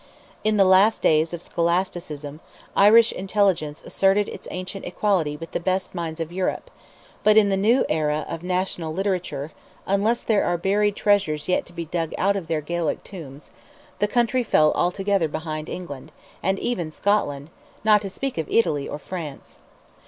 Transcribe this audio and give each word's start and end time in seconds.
In 0.43 0.57
the 0.57 0.65
last 0.65 1.03
days 1.03 1.31
of 1.31 1.43
Scholasticism, 1.43 2.39
Irish 2.75 3.11
intelligence 3.11 3.83
asserted 3.85 4.27
its 4.29 4.47
ancient 4.49 4.83
equality 4.85 5.37
with 5.37 5.51
the 5.51 5.59
best 5.59 5.93
minds 5.93 6.19
of 6.19 6.31
Europe; 6.31 6.71
but 7.23 7.37
in 7.37 7.49
the 7.49 7.55
new 7.55 7.85
era 7.87 8.25
of 8.27 8.41
national 8.41 8.95
literature, 8.95 9.51
unless 9.85 10.23
there 10.23 10.43
are 10.43 10.57
buried 10.57 10.95
treasures 10.95 11.47
yet 11.47 11.67
to 11.67 11.73
be 11.73 11.85
dug 11.85 12.15
out 12.17 12.35
of 12.35 12.47
their 12.47 12.61
Gaelic 12.61 13.03
tombs, 13.03 13.51
the 13.99 14.07
country 14.07 14.41
fell 14.43 14.71
altogether 14.73 15.27
behind 15.27 15.69
England, 15.69 16.11
and 16.41 16.57
even 16.57 16.89
Scotland, 16.89 17.51
not 17.83 18.01
to 18.01 18.09
speak 18.09 18.39
of 18.39 18.49
Italy 18.49 18.89
or 18.89 18.97
France. 18.97 19.59